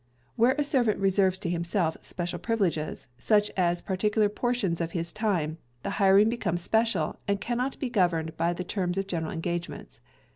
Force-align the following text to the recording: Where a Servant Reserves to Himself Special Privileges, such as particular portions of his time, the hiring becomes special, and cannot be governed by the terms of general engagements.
Where 0.35 0.53
a 0.57 0.63
Servant 0.63 0.97
Reserves 0.99 1.37
to 1.37 1.47
Himself 1.51 1.95
Special 2.01 2.39
Privileges, 2.39 3.07
such 3.19 3.51
as 3.55 3.83
particular 3.83 4.29
portions 4.29 4.81
of 4.81 4.93
his 4.93 5.11
time, 5.11 5.59
the 5.83 5.91
hiring 6.01 6.27
becomes 6.27 6.63
special, 6.63 7.19
and 7.27 7.39
cannot 7.39 7.77
be 7.77 7.87
governed 7.87 8.35
by 8.35 8.53
the 8.53 8.63
terms 8.63 8.97
of 8.97 9.05
general 9.05 9.31
engagements. 9.31 10.01